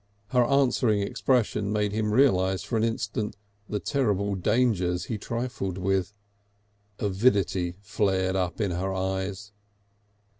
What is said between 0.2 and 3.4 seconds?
Her answering expression made him realise for an instant